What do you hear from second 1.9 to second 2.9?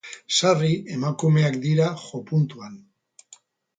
jopuntuan.